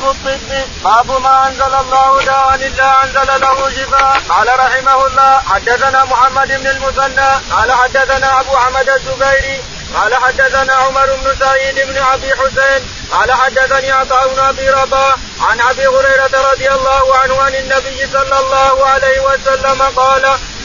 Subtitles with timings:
[0.00, 6.04] كتاب الطب باب ما أنزل الله داء الا أنزل له شفاء قال رحمه الله حدثنا
[6.04, 9.60] محمد بن المثنى قال حدثنا أبو حمد الزبيري
[9.94, 12.82] قال حدثنا عمر بن سعيد بن أبي حسين
[13.12, 18.38] قال حدثني عطاء بن أبي رباح عن أبي هريرة رضي الله عنه عن النبي صلى
[18.40, 20.22] الله عليه وسلم قال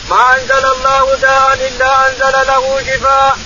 [0.10, 3.38] ما أنزل الله داء الا أنزل له شفاء.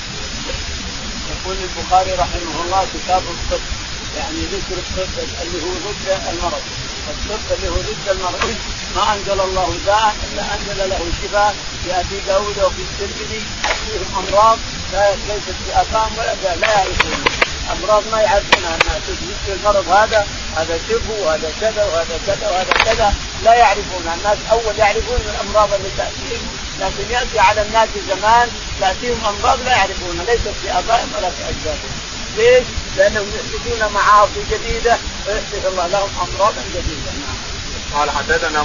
[1.30, 3.79] يقول البخاري رحمه الله كتاب الطب
[4.18, 6.64] يعني ذكر الطب اللي هو ضد المرض.
[7.10, 8.56] الطب اللي هو ضد المرض.
[8.96, 13.44] ما أنزل الله داء إلا أنزل له شفاء في أبي داود وفي الترمذي.
[13.86, 14.58] فيهم أمراض
[14.94, 21.14] لا ليست بافهام ولا لا يعرفونها أمراض ما يعرفونها الناس مثل المرض هذا هذا شبه
[21.24, 23.14] وهذا كذا وهذا كذا وهذا كذا.
[23.44, 24.16] لا يعرفونها.
[24.16, 26.48] الناس أول يعرفون الأمراض اللي تأتيهم.
[26.80, 30.26] لكن يأتي على الناس زمان تأتيهم أمراض لا يعرفونها.
[30.26, 31.92] ليست في ابائهم ولا في اجدادهم
[32.38, 32.68] ليش؟
[32.98, 37.12] لأنهم يحدثون معاصي جديدة ويحدث الله لهم امراضا جديدة.
[37.12, 37.40] نعم.
[37.94, 38.64] قال حدثنا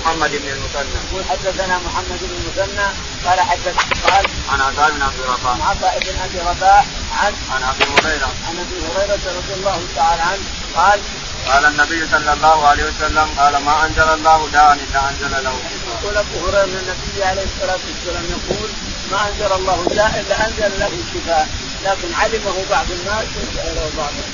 [0.00, 1.24] محمد بن المثنى.
[1.30, 2.86] حدثنا محمد بن المثنى
[3.24, 5.54] قال حدثنا قال عن عطاء بن أبي رباح.
[5.54, 6.84] عن عطاء بن أبي رباح
[7.20, 8.30] عن عن أبي هريرة.
[8.48, 10.44] عن أبي هريرة رضي الله تعالى عنه
[10.76, 11.00] قال
[11.48, 15.54] قال النبي صلى الله عليه وسلم قال ما أنزل الله داء إلا أنزل له
[16.02, 18.70] يقول أبو هريرة النبي عليه الصلاة والسلام يقول
[19.10, 21.48] ما أنزل الله داء إلا أنزل له شفاء
[21.88, 24.32] لكن علمه بعض الناس وجهله بعضهم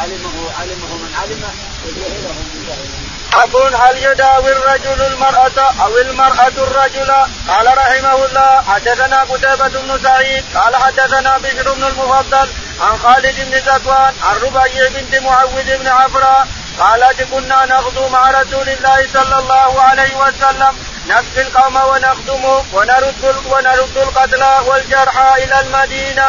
[0.00, 1.50] علمه علمه من علمه
[1.84, 3.04] وجهله من جهله.
[3.32, 7.10] باب هل يداوي الرجل المرأة أو المرأة الرجل؟
[7.48, 12.48] قال رحمه الله حدثنا قتيبة بن سعيد قال حدثنا بشر بن المفضل
[12.80, 18.68] عن خالد بن زكوان عن ربيع بنت معوذ بن عفراء قالت كنا نغدو مع رسول
[18.68, 20.74] الله صلى الله عليه وسلم
[21.08, 26.26] نسقي القوم ونخدمهم ونرد ونرد القتلى والجرحى إلى المدينة.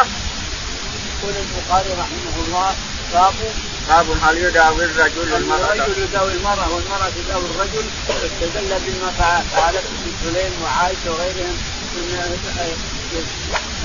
[1.26, 2.74] يقول البخاري رحمه الله
[3.12, 3.34] باب
[3.88, 7.84] باب هل يداوي الرجل المرأة؟ الرجل يداوي المرأة؟ والمرأة تداوي الرجل.
[8.08, 9.10] استدل بما
[9.52, 11.56] فعلت ابن سليم وعائشة وغيرهم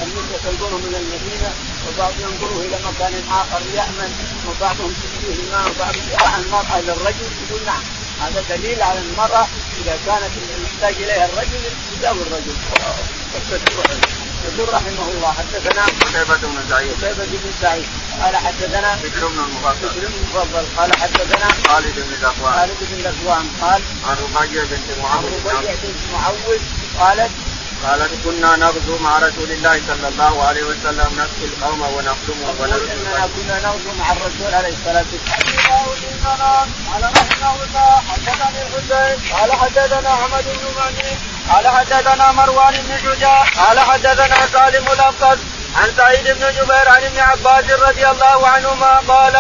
[0.04, 1.54] النساء تنظرهم من المدينة
[1.88, 4.12] وبعض ينظره إلى مكان آخر يأمن
[4.48, 7.84] وبعضهم تشتيه الماء وبعضهم يرى المرأة للرجل يقول نعم
[8.22, 9.48] هذا دليل على المرأة
[9.82, 10.32] إذا كانت
[10.66, 11.60] يحتاج إليها الرجل
[11.98, 12.56] يداوي الرجل.
[14.46, 16.92] يقول رحمه الله حدثنا قتيبة بن سعيد.
[16.92, 17.86] قتيبة بن سعيد.
[18.22, 19.88] قال حدثنا بكر بن المفضل.
[19.88, 20.66] بكر بن المفضل.
[20.78, 25.74] قال حدثنا خالد بن ذكوان خالد بن ذكوان قال عن ربيع بنت عن معاوية ربيع
[25.84, 26.62] بنت معوذ
[27.00, 27.32] قالت
[27.88, 33.30] قالت كنا نغزو مع رسول الله صلى الله عليه وسلم نسقي القوم ونخدمهم تقول إننا
[33.36, 35.42] كنا نغزو مع الرسول عليه الصلاة والسلام.
[36.92, 41.14] قال رحمه الله حدثني الحسين قال حدثنا أحمد بن مهدي
[41.52, 45.38] قال حدثنا مروان بن شجاع قال حدثنا سالم الابقص
[45.76, 49.36] عن سعيد بن جبير عن ابن عباس رضي الله عنهما قال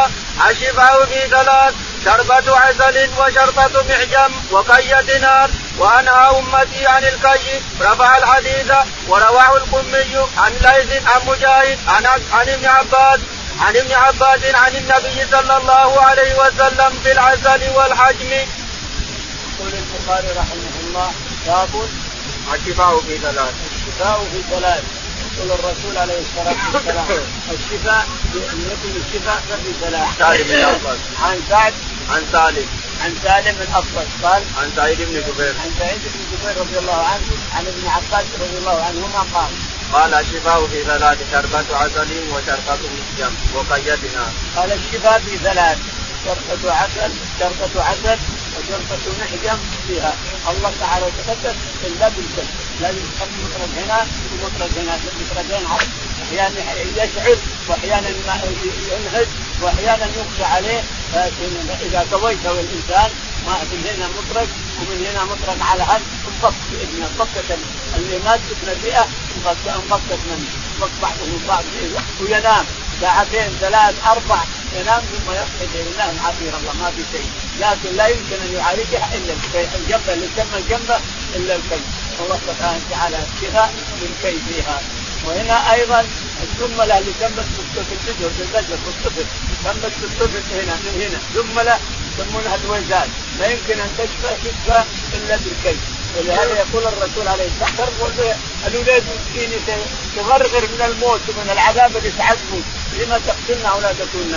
[0.50, 1.74] الشفاء في ثلاث
[2.06, 8.72] شربة عسل وشربة محجم وكية نار وأنهى أمتي عن الكي رفع الحديث
[9.08, 13.20] ورواه القمي عن ليث عن مجاهد عن عن ابن عباس
[13.62, 18.32] عن ابن عباس عن النبي صلى الله عليه وسلم في العسل والحجم.
[18.32, 21.12] يقول البخاري رحمه الله
[21.46, 21.70] باب
[22.54, 23.54] الشفاء في ثلاث.
[23.72, 24.84] الشفاء في ثلاث
[25.38, 27.06] يقول الرسول عليه الصلاة والسلام
[27.52, 30.08] الشفاء يكون الشفاء في ثلاث.
[30.20, 31.00] سالم بن عباس.
[31.24, 31.74] عن سعد
[32.10, 32.68] عن سالم.
[33.04, 35.54] عن سالم بن ابطش قال عن سعيد بن جبير.
[35.64, 39.52] عن سعيد بن جبير رضي الله عنه عن ابن عباس رضي الله عنهما قال
[39.94, 44.32] قال الشفاء في ثلاث شربة عسل وشربة مسجم وقيد نار.
[44.56, 45.78] قال الشفاء في ثلاث
[46.26, 48.20] شربة عسل شربة عسل
[48.56, 50.14] وشربة محجم فيها.
[50.50, 52.50] الله تعالى وتقدس إلا بالكلب
[52.82, 55.00] لازم تحط مطرد هنا ومطرد هنا.
[55.22, 55.90] مطردين عرض
[56.24, 56.60] أحيانا
[56.98, 58.10] يشعر وأحيانا
[58.92, 59.28] ينهج
[59.62, 60.84] وأحيانا يخشى عليه.
[61.82, 63.10] إذا قويته الإنسان
[63.48, 64.48] ما من هنا مطرق
[64.80, 66.02] ومن هنا مطرق على هذا.
[66.28, 67.58] انفك باذنه انفكت
[67.96, 69.08] اللي ما تسمى فئه
[69.46, 70.48] انفكت منه
[70.82, 71.64] انفك بعضه من بعض
[72.22, 72.66] وينام
[73.02, 74.42] ساعتين ثلاث أربع.
[74.80, 77.30] ينام ثم يصحى ينام عافيه الله ما في شيء.
[77.60, 79.34] لكن لا يمكن أن يعالجها إلا
[79.80, 80.98] الجنبه اللي تم الجنبه
[81.36, 81.82] إلا الكي
[82.22, 84.82] الله سبحانه وتعالى الشفاء بالكي فيها.
[85.26, 86.06] وهنا أيضا
[86.44, 87.46] الجمله اللي تمت
[87.76, 89.26] في الفجر في الفجر في الطفل
[89.66, 91.20] تمت في الطفل هنا من هنا.
[91.36, 91.80] جمله
[92.20, 93.08] يسمونها الويزات
[93.40, 95.78] لا يمكن أن تشفى شفاء إلا بالكي
[96.18, 99.52] ولهذا يقول الرسول عليه الصلاة والسلام الاولاد مسكين
[100.16, 102.62] تغرغر من الموت ومن العذاب اللي تعذبوا
[103.00, 104.32] لما تقتلنا اولادكن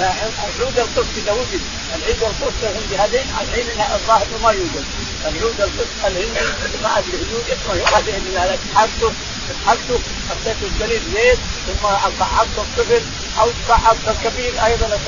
[0.00, 1.60] العود القدس إذا وجد.
[1.96, 4.84] العود القدس الهندي هذين الحين الظاهر ما يوجد.
[5.26, 7.58] العود القدس الهندي ما أدري يوجد
[7.94, 9.12] هذين تحطه
[9.48, 9.98] تحطه
[10.30, 11.86] حطيت القليل زيت ثم
[12.20, 13.02] قعدت الطفل
[13.40, 14.98] أو تحط الكبير أيضا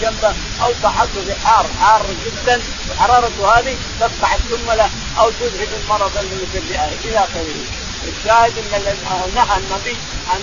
[0.00, 2.60] جنبه أو تحطه في حار حار جدا
[2.90, 8.96] وحرارته هذه تفتح الثمله أو تذهب المرض اللي في الرئه إلى اخره الشاهد أن
[9.34, 9.96] نهى النبي
[10.30, 10.40] عن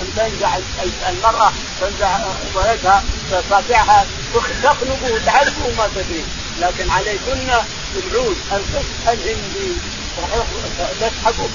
[0.00, 0.58] ان تنزع
[1.08, 2.18] المرأة تنزع
[2.54, 6.24] ولدها تقاطعها تخنق وتعرف وما تدري.
[6.60, 7.50] لكن عليكن
[7.94, 9.72] بالعود الفقه الهندي.
[11.00, 11.48] تسحقه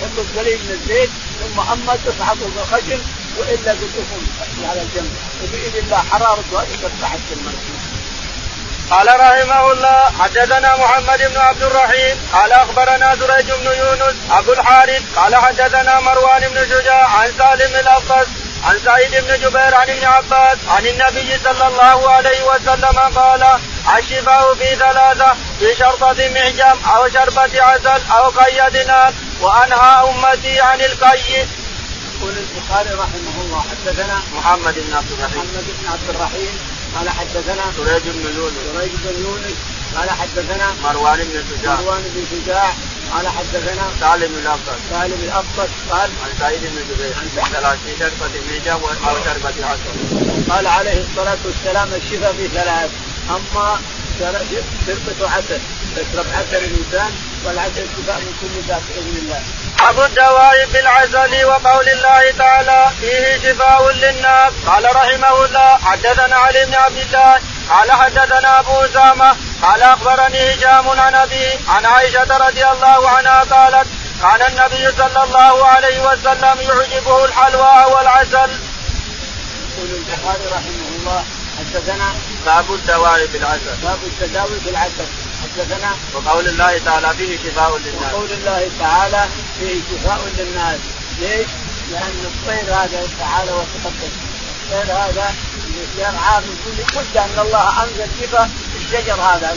[0.00, 1.10] تحط القليل من الزيت
[1.40, 3.00] ثم أما تصعده بالخشن
[3.38, 4.22] وإلا بالدفن
[4.68, 5.10] على الجنب.
[5.42, 7.89] وبإذن الله حرارته هذه تفتح المسجد
[8.90, 15.02] قال رحمه الله حدثنا محمد بن عبد الرحيم قال أخبرنا دريج بن يونس أبو الحارث
[15.16, 18.26] قال حدثنا مروان بن شجاع عن سالم الاقص
[18.64, 23.58] عن سعيد بن جبير عن ابن عباس عن النبي صلى الله عليه وسلم قال
[23.98, 30.80] الشفاء في ثلاثة في شرطة محجم أو شربة عسل أو كية نار وأنهى أمتي عن
[30.80, 31.32] الكي.
[32.20, 37.64] يقول البخاري رحمه الله حدثنا محمد بن عبد الرحيم محمد بن عبد الرحيم قال حدثنا
[37.76, 38.54] سريج بن يونس.
[38.74, 39.56] سريج بن يونس.
[39.96, 41.80] قال حدثنا مروان بن شجاع.
[41.80, 42.72] مروان بن شجاع.
[43.12, 47.12] قال حدثنا سالم الأفطس سالم الأفطس قال عن سعيد بن جبير.
[47.20, 49.92] عن ثلاث في شرطة محجم أو شربة عسل
[50.50, 52.90] قال عليه الصلاة والسلام الشفاء في ثلاث.
[53.30, 53.78] أما
[54.86, 55.60] شربة عسل.
[55.96, 57.10] يشرب عسل الإنسان
[57.44, 59.42] والعسل شفاء من كل ذات باذن الله.
[59.88, 66.74] أبو الدواء بالعسل وقول الله تعالى فيه شفاء للناس قال رحمه الله حدثنا علي بن
[66.74, 67.40] عبد الله
[67.70, 73.86] قال حدثنا أبو أسامة قال أخبرني هشام عن أبي عن عائشة رضي الله عنها قالت
[74.22, 78.50] كان النبي صلى الله عليه وسلم يعجبه الحلوى والعسل.
[79.70, 81.24] يقول البخاري رحمه الله
[81.58, 82.08] حدثنا
[82.46, 85.06] باب الدواء بالعسل باب التداوي بالعسل
[85.56, 88.12] حدثنا وقول الله تعالى فيه شفاء للناس.
[88.12, 89.28] وقول الله تعالى
[89.60, 90.80] فيه شفاء للناس.
[91.20, 91.46] ليش؟
[91.90, 94.12] لأن الطير هذا تعالى وتقدم.
[94.62, 95.34] الطير هذا
[95.98, 99.56] يرعى من كل مده أن الله أنزل شفاء الشجر هذا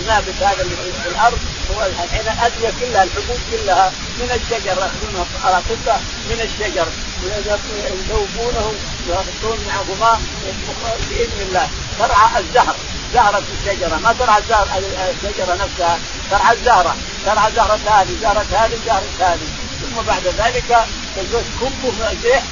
[0.00, 1.38] النابت هذا اللي في الأرض.
[1.74, 5.26] هو الحين الادويه كلها الحبوب كلها من الشجر ياخذون
[5.70, 6.00] قطة
[6.30, 6.86] من الشجر.
[7.24, 8.72] ويذوبونه
[9.08, 10.20] ويحطون معه ماء
[11.10, 11.68] بإذن الله.
[11.98, 12.76] ترعى الزهر.
[13.14, 13.96] زهرة الشجرة.
[13.96, 14.42] ما ترعى
[15.10, 15.98] الشجرة نفسها
[16.30, 16.96] ترعى الزهرة.
[17.26, 19.46] ترعى زهرة هذه زهرة هذه زهرة هذه
[19.80, 20.86] ثم بعد ذلك
[21.60, 21.92] كبوا
[22.22, 22.42] زيح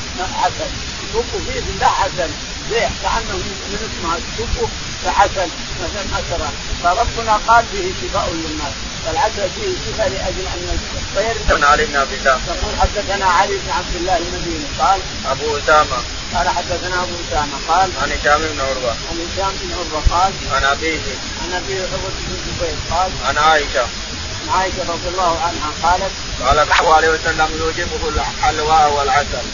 [0.42, 0.70] عسل
[1.12, 2.30] كبوا فيه بالله عسل
[2.70, 3.36] زيح كأنه
[3.68, 4.68] من اسمها كبوا
[5.04, 5.48] فعسل
[5.80, 6.48] مثلا أسرى
[6.82, 8.72] فربنا قال فيه شفاء للناس.
[9.06, 12.40] فالعسل فيه شفاء لأجل أن الطير علي بن عبد الله.
[12.48, 14.64] يقول حدثنا علي بن عبد الله المديني.
[14.78, 15.00] قال
[15.30, 15.96] أبو أسامة.
[16.34, 18.90] قال حدثنا أبو إسامة قال عن هشام بن عروة.
[18.90, 21.00] عن هشام بن عروة قال عن أبيه.
[21.42, 23.82] عن أبي عروة بن الزبير قال عن عائشة.
[24.42, 26.12] عن عائشة رضي الله عنها قالت
[26.44, 29.46] قال صلى الله عليه وسلم يوجبه الحلواء والعسل.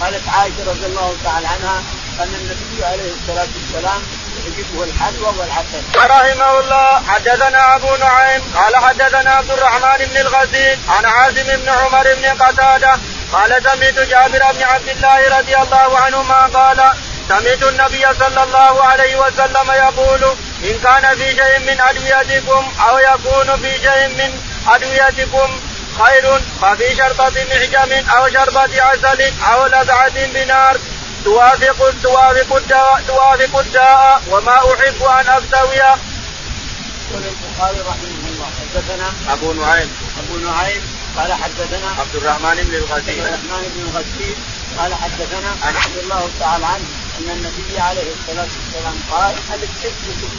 [0.00, 1.82] قالت عائشة رضي الله تعالى عنها
[2.20, 4.02] أن النبي عليه الصلاة والسلام
[4.36, 5.82] يعجبه الحلوى والعسل.
[5.96, 7.02] رحمه الله.
[7.08, 8.42] حدثنا أبو نعيم.
[8.54, 12.98] قال حدثنا عبد الرحمن بن الغزيل عن عازم بن عمر بن قتادة
[13.32, 16.92] قال سمعت جابر بن عبد الله رضي الله عنهما قال
[17.28, 20.24] سمعت النبي صلى الله عليه وسلم يقول
[20.64, 25.60] إن كان في شيء من أدويتكم أو يكون في شيء من أدويتكم
[25.98, 30.76] خير ففي شربة محجم أو شربة عسل أو لذعة بنار
[31.24, 35.76] توافق توافق الداء توافق الداء وما أحب أن افتوي.
[35.76, 43.20] يقول البخاري رحمه الله حدثنا أبو نعيم أبو نعيم قال حدثنا عبد الرحمن بن الغسيل
[43.20, 44.36] عبد الرحمن بن الغسيل
[44.78, 46.84] قال حدثنا عن عبد الله تعالى عنه
[47.18, 49.90] أن النبي عليه الصلاة والسلام قال الاسم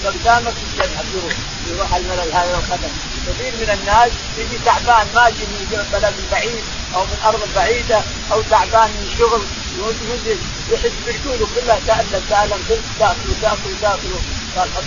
[0.05, 1.33] قدامك تذهب يروح
[1.69, 2.93] يروح الملل هذا القدم.
[3.27, 6.63] كثير من الناس يجي تعبان ماشي من بلد بعيد
[6.95, 8.01] أو من أرض بعيدة
[8.31, 9.41] أو تعبان من شغل.
[9.77, 10.39] ينزل
[10.71, 12.61] يحس برجوله كلها تألم تألم.
[12.99, 14.21] تاكلوا تاكلوا تأكلوا.
[14.55, 14.83] قال حط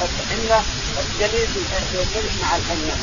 [0.00, 0.62] حط حنه
[1.02, 1.48] الجليد
[2.42, 2.96] مع الحنة.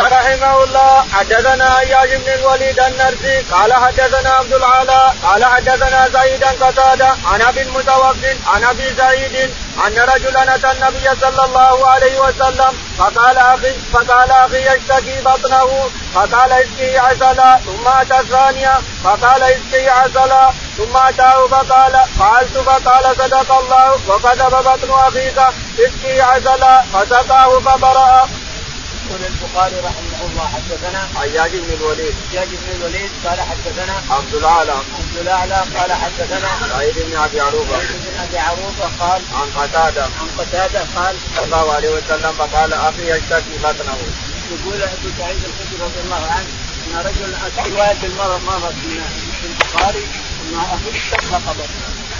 [0.00, 3.42] رحمه الله حدثنا إياش بن الوليد النرسي.
[3.52, 7.08] قال حدثنا عبد العلاء قال حدثنا سعيدا قتادة.
[7.24, 9.50] عن أبي المتوكل عن أبي سعيد
[9.86, 12.72] أن رجلا أتى النبي صلى الله عليه وسلم.
[12.98, 15.90] فقال أخي فقال أخي يشتكي بطنه.
[16.14, 17.60] فقال اسقي عسلا.
[17.66, 18.80] ثم أتى الثانية.
[19.04, 20.50] فقال اسقي عسلا.
[20.76, 22.58] ثم أتاه فقال فعلت.
[22.58, 23.98] فقال صدق الله.
[24.08, 25.38] وكذب بطن أخيك.
[25.78, 26.82] اسقي عسلا.
[26.92, 27.60] فسقاه
[27.96, 28.28] فبرأ.
[29.06, 32.14] يقول البخاري رحمه الله حدثنا عياج بن الوليد.
[32.32, 34.72] عياج بن الوليد قال حدثنا عبد الأعلى.
[34.72, 37.78] عبد الأعلى قال حدثنا سعيد بن أبي عروبة.
[37.78, 40.02] سعيد بن أبي عروبة قال عن قتادة.
[40.04, 43.98] عن قتادة قال صلى الله عليه وسلم فقال أخي يشتكي بطنه.
[44.50, 46.48] يقول أبو سعيد الخدري رضي الله عنه
[46.86, 47.34] أن رجل
[47.72, 49.00] روايه المرض مرض من
[49.44, 50.06] البخاري
[51.10, 51.68] سبع قبر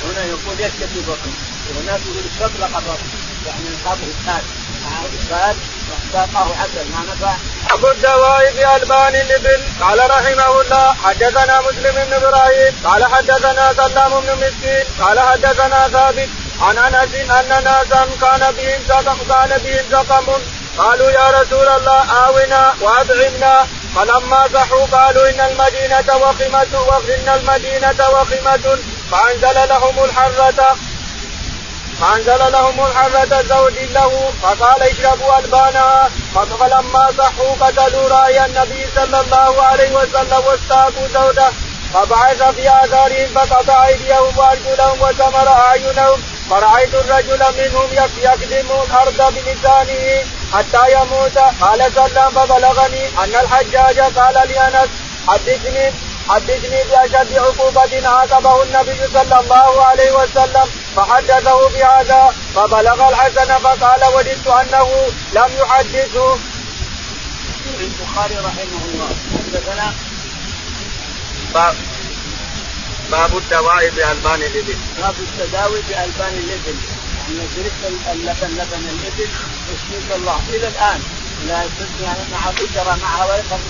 [0.05, 1.33] هنا يقول يكتفي بكم
[1.69, 2.99] وهناك يقول سبع قبر
[3.47, 4.51] يعني قبر الثالث
[4.85, 5.77] مع الثالث
[6.13, 7.35] ساقه عسل ما نفع.
[7.75, 9.63] ابو الدواء ألبان الإبل.
[9.81, 12.75] قال رحمه الله حدثنا مسلم بن إبراهيم.
[12.85, 14.85] قال حدثنا سلام بن مسكين.
[15.01, 16.29] قال حدثنا ثابت.
[16.61, 20.27] عن أنس أن ناسا كان بهم سقم كان بهم سقم
[20.79, 23.67] قالوا يا رسول الله آونا وأطعمنا.
[23.97, 28.79] فلما صحوا قالوا إن المدينة وخمة وإن المدينة وخمة.
[29.11, 30.77] فأنزل لهم الحرة.
[32.01, 36.11] فأنزل لهم الحرة زوج له فقال اشربوا ألبانها
[36.61, 41.51] فلما صحوا قتلوا رأي النبي صلى الله عليه وسلم واستاقوا زوجه.
[41.95, 46.23] فبعث في آثارهم فقطع أيديهم وأرجلهم وسمر أعينهم.
[46.51, 51.39] فرأيت الرجل منهم يكدم الأرض بلسانه حتى يموت.
[51.61, 54.89] قال سلم فبلغني أن الحجاج قال لأنس
[55.29, 55.93] حدثني
[56.29, 60.69] حدثني بأشد عقوبة عاقبه النبي صلى الله عليه وسلم.
[60.97, 64.89] فحدثه بهذا فبلغ الحسن فقال وددت أنه
[65.33, 66.39] لم يحدثه.
[67.81, 69.11] البخاري رحمه الله.
[69.45, 69.95] حدثنا
[73.11, 74.77] باب الدواء بألبان الإبل.
[74.99, 76.77] باب التداوي بألبان الإبل،
[77.29, 79.31] أن شربت اللبن لبن الإبل
[79.73, 80.41] يشفيك الله.
[80.49, 81.01] إلى الآن.
[81.47, 81.65] لا
[82.03, 83.61] يعني مع بشرة مع ويقف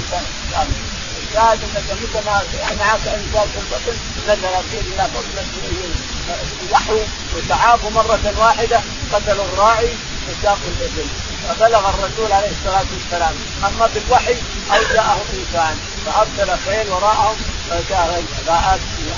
[1.28, 2.42] الشاهد أنك متى ما
[2.78, 3.96] معك إنسان في البطن
[4.28, 5.36] نزل فيه إلى بطن
[6.70, 7.04] لحوا
[7.36, 8.80] وتعافوا مرة واحدة
[9.12, 9.94] قتلوا الراعي
[10.28, 11.06] وساقوا الإبل.
[11.48, 13.34] فبلغ الرسول عليه الصلاة والسلام.
[13.66, 14.36] أما بالوحي
[14.70, 15.76] أو جاءه إنسان.
[16.06, 17.36] فأرسل خيل وراءهم
[17.70, 18.24] فجاء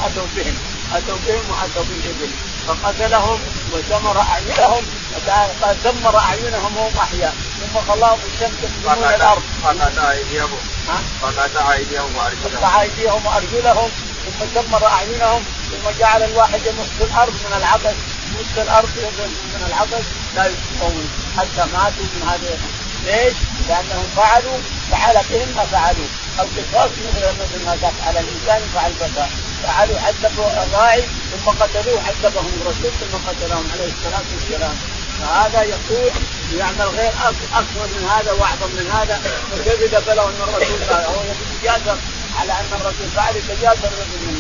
[0.07, 0.57] أتوا بهم.
[0.95, 2.31] أتوا بهم وأتوا بالإبل.
[2.67, 3.41] فقتلهم
[3.73, 4.85] ودمر أعينهم.
[5.85, 7.35] دمر أعينهم وهم أحياء.
[7.61, 9.43] ثم خلاهم بالشمس يقسمون الأرض.
[9.63, 10.59] فقطع أيديهم.
[11.23, 12.57] فقطع أيديهم وأرجلهم.
[12.57, 13.91] قطع أيديهم وأرجلهم.
[14.41, 17.97] ثم دمر أعينهم ثم جعل الواحد يمس الأرض من العبث
[18.29, 18.89] يمس الأرض
[19.55, 20.05] من العبث
[20.37, 22.59] لا يستقون حتى ماتوا من هذه.
[23.07, 23.37] ليش؟
[23.69, 24.59] لأنهم فعلوا
[24.91, 26.09] فعل بهم ما فعلوا.
[26.39, 26.91] القصاص
[27.41, 29.31] مثل ما تفعل الإنسان فعل بكاء
[29.63, 34.77] فعلوا عذبوا الراعي ثم قتلوه عذبهم الرسول ثم قتلهم عليه الصلاة والسلام.
[35.21, 36.11] فهذا يقول
[36.59, 37.13] يعمل غير
[37.55, 39.21] أكثر من هذا وأعظم من هذا.
[39.53, 41.23] وكيف اذا بلغ ان الرسول قال هو
[41.55, 41.97] يتجاسر
[42.41, 43.91] على أن الرسول فعل يتجاسر
[44.27, 44.38] من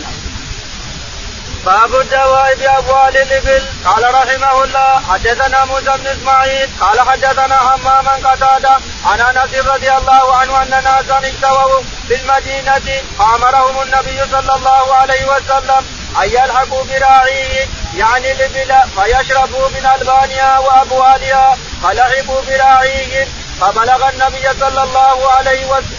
[1.67, 3.62] باب الدواء بابوال الإبل.
[3.85, 6.69] قال رحمه الله حدثنا موسى بن إسماعيل.
[6.81, 13.83] قال حدثنا همام قتادة عن أنس رضي الله عنه أن ناسا اجتووا في المدينة فأمرهم
[13.83, 15.87] النبي صلى الله عليه وسلم
[16.23, 23.29] أن يلحقوا براعيه يعني الإبل فيشربوا من ألبانها وأبوالها فلعبوا براعيهم
[23.61, 25.98] فبلغ النبي صلى الله عليه وسلم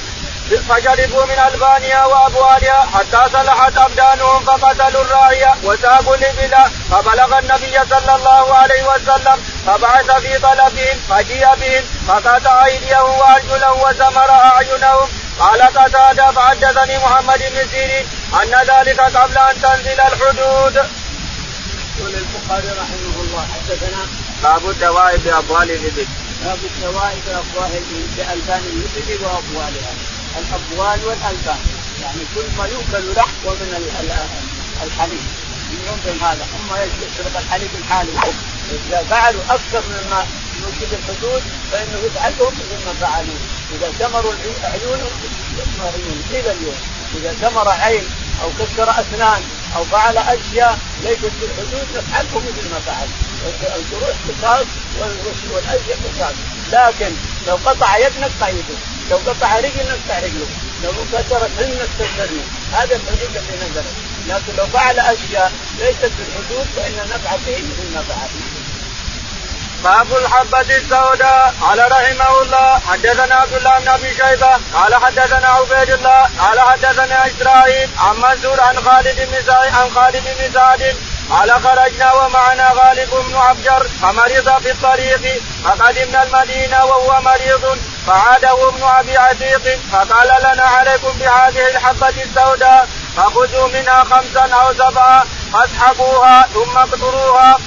[0.58, 6.56] فشربوا من البانها وابوالها حتى صلحت أبدانهم فقتلوا الراعي وساقوا الإبل
[6.92, 14.30] فبلغ النبي صلى الله عليه وسلم فبعث في طلبهم فجيء بهم فقطع أيديهم وأرجلهم وسمر
[14.32, 18.08] أعينهم قال قتادة فحدثني محمد بن سيرين
[18.42, 20.76] أن ذلك قبل أن تنزل الحدود.
[21.98, 24.08] يقول البخاري رحمه الله حدثنا
[24.44, 26.08] باب الدواء بأبوال الإبل.
[26.46, 27.82] باب الدواء بأبوال
[28.18, 29.94] بألبان الإبل وأبوالها.
[30.40, 31.60] الابوال والألبان.
[32.02, 33.70] يعني كل ما يؤكل لحم ومن
[34.84, 35.26] الحليب.
[35.88, 36.46] يمكن هذا.
[36.58, 38.12] أما يشرب الحليب الحالي.
[38.72, 40.26] إذا فعلوا أكثر مما
[40.62, 43.40] يوجد الحدود فإنه يفعلهم مثل ما فعلوا
[43.76, 45.12] إذا ثمروا عيونهم
[45.80, 46.80] عيون إلى اليوم.
[47.16, 48.04] إذا ثمر عين
[48.44, 49.42] أو كسر أسنان
[49.76, 53.08] أو فعل أشياء ليست في الحدود نفعلهم مثل ما فعل
[53.80, 54.66] الجروح قصاص
[55.52, 56.36] والأشياء قصاص.
[56.72, 57.12] لكن
[57.48, 58.48] لو قطع يد نقطع
[59.10, 60.48] لو قطع رجل نقطع رجله
[60.84, 62.44] لو كسرت نقطع رجله.
[62.74, 63.86] هذا الحدود اللي نزلت.
[64.28, 68.59] لكن لو فعل أشياء ليست في الحدود فإن نفعل به مثل ما فعل.
[69.84, 71.54] باب الحبة السوداء.
[71.62, 74.52] قال رحمه الله حدثنا عبد الله بن أبي شيبة.
[74.74, 76.30] قال حدثنا عبيد الله.
[76.40, 80.96] قال حدثنا إسرائيل عن منصور عن خالد بن سعيد عن خالد بن سعد.
[81.30, 88.84] قال خرجنا ومعنا غالب بن عبجر فمرض في الطريق فقدمنا المدينة وهو مريض فعاده ابن
[88.84, 96.78] أبي عتيق فقال لنا عليكم بهذه الحبة السوداء فخذوا منها خمسا أو سبعا فاسحبوها ثم
[96.78, 97.58] اقطروها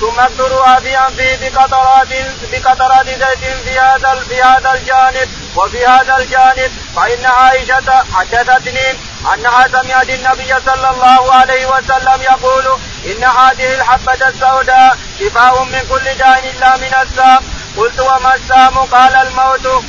[0.00, 0.80] ثم اقطروها
[1.16, 2.08] في بقطرات
[2.52, 8.96] بقطرات زيت في هذا في هذا الجانب وفي هذا الجانب فان عائشه حدثتني
[9.34, 12.66] انها سمعت النبي صلى الله عليه وسلم يقول
[13.06, 17.42] ان هذه الحبه السوداء شفاء من كل داء الا من السام
[17.76, 19.84] قلت وما السام قال الموت.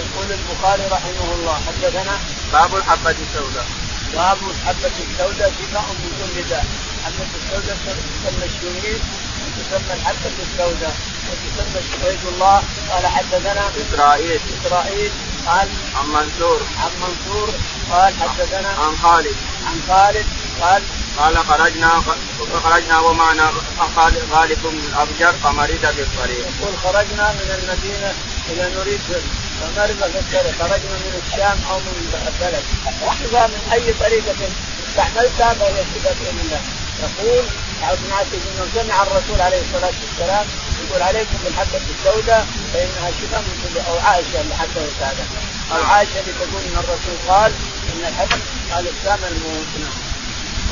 [0.00, 2.18] يقول البخاري رحمه الله حدثنا
[2.52, 3.66] باب الحبه السوداء
[4.14, 6.64] باب حبة السوداء شفاء من كل داء
[7.04, 9.00] حبة السوداء تسمى الشنيد
[9.40, 10.96] وتسمى الحبة السوداء
[11.28, 12.62] وتسمى شهيد الله.
[12.90, 14.40] قال حدثنا إسرائيل.
[14.54, 15.12] إسرائيل.
[15.46, 16.60] قال عن منصور.
[16.82, 17.48] عن منصور.
[17.90, 19.36] قال حدثنا عن خالد.
[19.66, 20.26] عن خالد.
[20.60, 20.82] قال
[21.18, 22.02] قال خرجنا
[22.64, 23.52] خرجنا ومعنا
[24.32, 26.38] خالد بن الأبجر فمرض في الطريق.
[26.38, 28.14] يقول خرجنا من المدينة
[28.50, 29.00] إلى نريد
[29.60, 30.54] فمرض في الطريق.
[30.58, 31.94] خرجنا من الشام أو من
[32.28, 32.64] البلد.
[33.02, 34.48] واحدة من أي طريقة
[34.88, 36.60] استعملتها فهي صفه الله.
[37.02, 37.44] يقول
[37.82, 40.46] ابن بن سمع الرسول عليه الصلاة والسلام
[40.84, 45.24] يقول عليكم بالحبه السوداء فإنها شفاء من كل أو عائشة اللي حتى هذا
[45.72, 47.52] أو عائشة اللي تقول إن الرسول قال
[47.92, 48.42] إن الحبه
[48.74, 49.66] قال السام الموت.
[49.80, 50.14] نعم.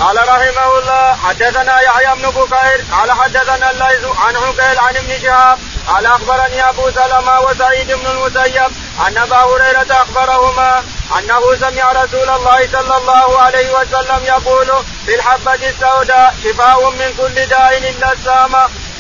[0.01, 5.59] قال رحمه الله حدثنا يحيى بن بكير قال حدثنا الليث عن عقيل عن ابن شهاب
[5.87, 8.73] قال أخبرني أبو سلمة وسعيد بن المسيب
[9.07, 10.85] أن أبا هريرة أخبرهما
[11.19, 14.69] أنه سمع رسول الله صلى الله عليه وسلم يقول
[15.07, 18.55] في الحبة السوداء شفاء من كل داء إلا السام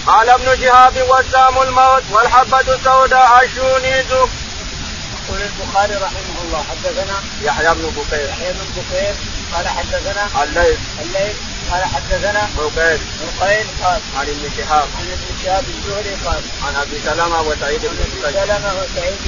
[0.06, 4.10] قال ابن شهاب والسام الموت والحبة السوداء الشونيز.
[4.12, 8.28] يقول البخاري رحمه الله حدثنا يحيى بن بكير.
[8.28, 9.14] يحيى بن بكير
[9.54, 10.78] قال حدثنا الليث.
[11.02, 11.36] الليث
[11.70, 13.00] قال حدثنا عقيل
[13.40, 14.88] عقيل قال عن ابن شهاب.
[14.98, 19.18] عن ابن شهاب الزهري قال عن أبي سلمة وسعيد بن سلمة وسعيد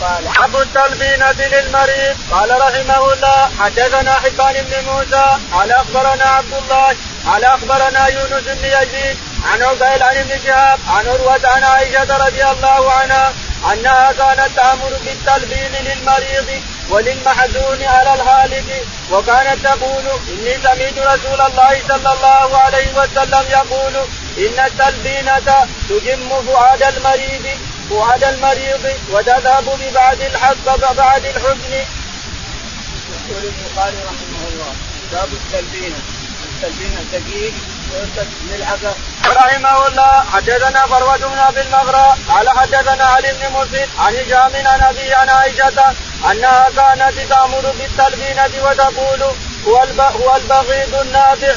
[0.00, 6.96] قال حب التلبينة للمريض قال رحمه الله حدثنا حبان بن موسى قال أخبرنا عبد الله
[7.26, 9.16] قال أخبرنا يونس بن يزيد
[9.52, 13.32] عن عقيل عن ابن شهاب عن عروة عن عائشة رضي الله عنها
[13.72, 22.12] انها كانت تامر بالتلبين للمريض وللمحزون على الهالك وكانت تقول إني سمعت رسول الله صلى
[22.12, 23.94] الله عليه وسلم يقول
[24.38, 27.46] إن التلبينة تجم فؤاد المريض.
[27.88, 31.72] فؤاد المريض وتذهب ببعد الحق بعد الحزن.
[33.28, 34.72] يقول البخاري رحمه الله
[35.12, 35.96] باب التلبينة
[36.44, 37.52] التلبينة دقيق
[38.50, 38.94] ملعقة
[39.26, 44.80] رحمه الله حدثنا فروة بن أبي المغرى قال حدثنا علي بن مسعد عن هشام عن
[44.82, 45.94] ابي عن عائشة
[46.30, 49.22] أنها كانت تأمر بالتلبينة وتقول
[49.66, 51.54] هو هو البغيض النافع.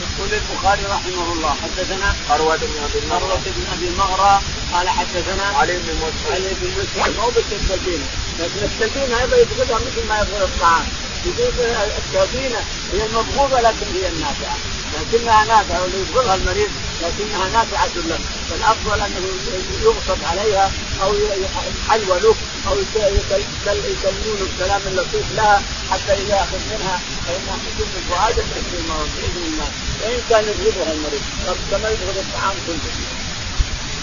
[0.00, 4.40] يقول البخاري رحمه الله حدثنا فروة بن أبي المغرى بن أبي المغرى
[4.72, 8.04] قال حدثنا علي بن مسعد علي بن مسعد مو بالتلبينة
[8.38, 10.86] لكن التلبينة أيضا يبغضها مثل ما يبغض الطعام.
[11.26, 11.66] يقول
[11.98, 12.60] التلبينة
[12.92, 14.56] هي المبغوضة لكن هي النافعة.
[14.94, 16.70] لكنها نافعة واللي يبغضها المريض
[17.02, 18.18] لكنها نافعة له
[18.50, 19.22] فالأفضل أنه
[19.82, 20.70] يغصب عليها
[21.02, 22.34] أو يحلوى له
[22.68, 22.76] أو
[23.66, 29.68] يكلمون الكلام اللطيف لها حتى إذا أخذ منها فإنها تكون من فؤاد بإذن الله.
[30.02, 31.22] وإن كان يبغضها المريض
[31.70, 33.17] كما يبغض الطعام كله.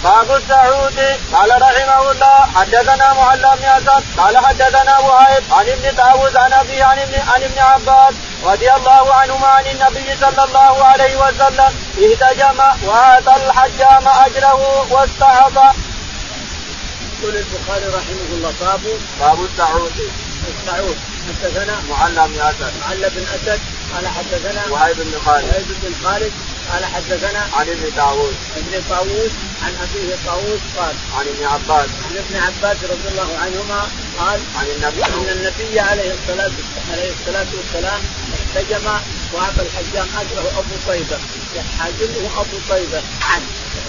[0.06, 1.00] باب السعود
[1.34, 7.00] قال رحمه الله حدثنا معلم بن قال حدثنا وهيب عن ابن طاووس عن أبي عن
[7.00, 8.14] ابن عن ابن عباس
[8.44, 11.72] رضي الله عنهما عن النبي صلى الله عليه وسلم.
[12.04, 15.76] اهتجم واعطى الحجام أجره واستحق.
[17.20, 18.82] يقول البخاري رحمه الله باب
[19.20, 19.92] باب السعود.
[20.48, 20.98] السعود.
[21.28, 23.60] حدثنا معلم بن اسد معلم بن اسد
[23.96, 25.46] قال حدثنا وهيب بن خالد.
[25.46, 26.34] وهيب بن خالد.
[26.74, 28.34] قال حدثنا عن ابن طاووس.
[28.58, 29.32] ابن طاووس
[29.66, 31.90] عن أبيه طاووس قال عن ابن عباس.
[32.06, 33.82] عن ابن عباس رضي الله عنهما
[34.20, 35.04] قال عن النبي.
[35.04, 36.52] إن النبي عليه الصلاة
[36.92, 38.02] عليه الصلاة والسلام
[38.36, 38.88] احتجم
[39.34, 41.18] واعطى الحجام أجره أبو طيبة.
[41.56, 43.02] يحاجمه أبو طيبة.
[43.22, 43.46] عنه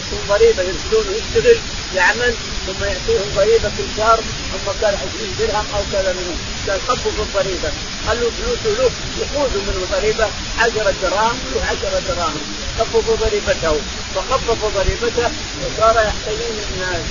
[0.07, 1.59] يكون ضريبه يرسلونه يشتغل
[1.95, 2.35] يعمل
[2.67, 4.21] ثم يعطيه ضريبه كل شهر
[4.53, 6.37] ثم كان 20 درهم أو كذا منه.
[6.69, 7.71] قال خففوا الضريبه
[8.07, 12.43] خلوا فلوسه له يخوذوا منه ضريبه 10 دراهم له 10 دراهم.
[12.79, 13.81] خففوا ضريبته
[14.17, 17.05] فخففوا ضريبته وصار يحتاجون الناس.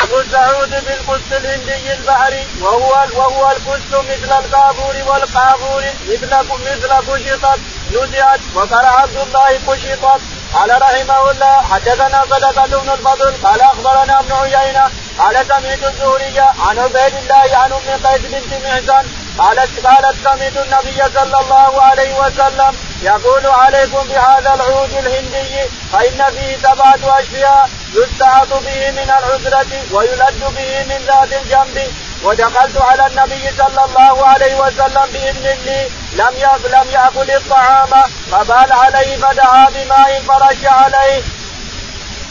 [0.00, 5.84] ابو سعود بالقدس الهندي البحري وهو وهو القدس مثل القابور والقابور.
[6.08, 6.30] مثل
[6.66, 7.60] مثل قشطت
[7.92, 10.20] نزعت وقال عبد الله قشطت
[10.54, 16.78] قال رحمه الله حدثنا صدقة بن الفضل قال أخبرنا ابن عيينة قال سمعت الزهري عن
[16.78, 19.04] عبيد الله عن أم قيس بنت محسن
[19.38, 26.56] قالت قالت سمعت النبي صلى الله عليه وسلم يقول عليكم بهذا العود الهندي فإن فيه
[26.56, 31.92] سبعة أشياء يستعط به من العذرة ويلد به من ذات الجنب.
[32.24, 36.34] ودخلت على النبي صلى الله عليه وسلم بإذن لي لم
[36.72, 37.90] لم يأكل الطعام
[38.30, 41.22] فبال عليه فدعا بماء فرش عليه.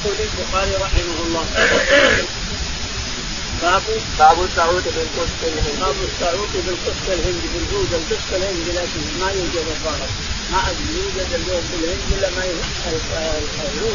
[0.06, 1.46] يقول البخاري رحمه الله
[3.62, 3.82] باب
[4.20, 5.80] باب السعود بالقسط الهندي.
[5.80, 10.10] باب السعود بالقسط الهندي بالجود القسط الهندي لكن ما يوجد الظاهر
[10.52, 10.62] ما
[10.96, 12.44] يوجد اليوم في الهند الا ما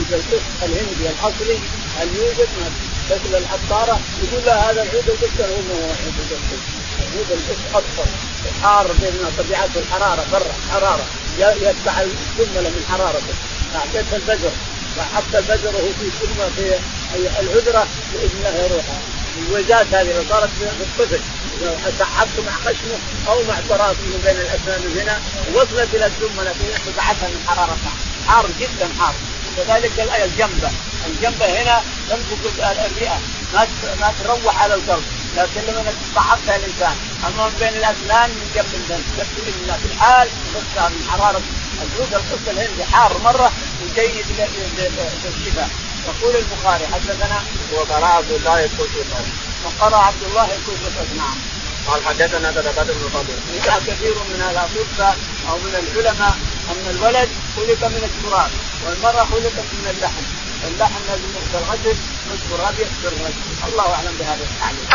[0.03, 1.59] القسط الهندي الاصلي
[1.99, 2.71] هل يوجد ما
[3.09, 6.63] شكل الحطاره يقول له هذا العود القسط هو العود القسط
[7.01, 8.07] العود القسط أكثر
[8.63, 11.07] حار بين طبيعته الحراره برا حراره
[11.39, 13.35] يتبع السمله من حرارته
[13.75, 14.51] اعطيت البدر
[14.97, 16.79] فحط البدر وهو في سمه في
[17.41, 18.85] العذره باذن الله يروح
[19.39, 21.21] الوزات هذه صارت في الطفل
[21.99, 25.21] سحبته مع خشمه أو مع تراث من بين الأسنان هنا
[25.55, 27.93] وصلت إلى السمنه في بعثها من حرارتها
[28.27, 29.15] حار جدا حار.
[29.57, 30.71] كذلك الجنبة.
[31.07, 33.19] الجنبة هنا تمسك الرئه
[33.55, 33.67] ما
[34.01, 35.05] ما تروح على القلب
[35.37, 36.97] لكن لما صعبتها الإنسان.
[37.27, 39.05] أما بين الأسنان من جنب الجنب
[39.77, 41.41] في الحال تخشى من حرارة
[41.83, 45.69] الجلود القصة الهندي حار مرة وجيد للشفاء
[46.07, 47.43] يقول البخاري حدثنا
[48.07, 48.89] عبد الله يقول
[49.65, 50.77] وقرا عبد الله يقول
[51.17, 51.37] نعم
[51.87, 53.37] قال حدثنا طلبة بن فضل.
[53.87, 55.17] كثير من الاطباء
[55.51, 56.35] أو من العلماء
[56.71, 58.51] أن الولد خلق من التراب
[58.87, 60.25] والمرأة خلقت من اللحم.
[60.69, 61.97] اللحم لازم يحصل غسل
[62.31, 63.35] والتراب يحصل الرجل
[63.69, 64.87] الله أعلم بهذا التعليم.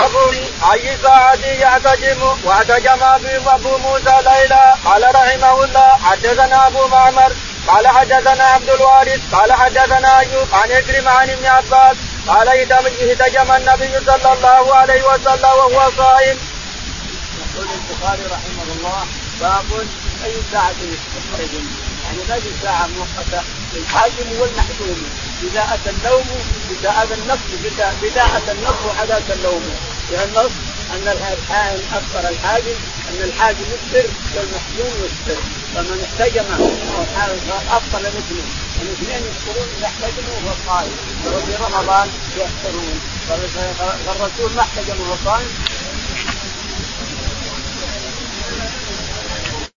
[0.74, 3.04] أي ساعة يعتجم؟ واعتجم
[3.48, 4.74] أبو موسى ليلى.
[4.86, 7.32] قال رحمه الله حدثنا أبو معمر.
[7.68, 9.22] قال حدثنا عبد الوارث.
[9.32, 11.98] قال حدثنا أيوب عن اكرم عن ابن عباس.
[12.30, 16.38] قال اهتجم النبي صلى الله عليه وسلم وهو صائم.
[17.40, 19.06] يقول البخاري رحمه الله
[19.40, 19.70] باب
[20.26, 21.66] أي ساعة يحتجم
[22.04, 23.42] يعني ما في ساعة مؤقتة
[23.74, 25.00] للحاكم والمحكوم
[25.44, 26.28] إذا أتى النوم
[26.72, 27.40] إذا أتى النص
[28.04, 29.64] إذا أتى النص وحدث النوم.
[30.12, 30.52] لأن النص
[30.94, 32.78] أن الحاكم أخبر الحاكم
[33.10, 35.42] أن الحاكم يفطر والمحكوم يفطر.
[35.76, 36.46] فمن احتجم
[37.72, 38.46] أفطر مثله.
[38.82, 40.92] الاثنين يفطرون إذا احتجموا وهو صائم
[41.26, 43.00] وفي رمضان يفطرون
[44.06, 45.48] فالرسول ما احتجم وهو صائم